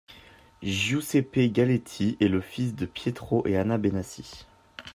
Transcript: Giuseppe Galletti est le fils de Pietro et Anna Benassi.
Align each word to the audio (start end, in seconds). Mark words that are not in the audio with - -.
Giuseppe 0.63 1.37
Galletti 1.51 2.17
est 2.19 2.27
le 2.27 2.41
fils 2.41 2.73
de 2.73 2.87
Pietro 2.87 3.45
et 3.45 3.55
Anna 3.55 3.77
Benassi. 3.77 4.47